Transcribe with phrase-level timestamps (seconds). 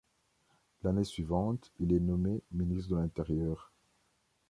[0.81, 3.71] L'année suivante, il est nommé ministre de l'Intérieur.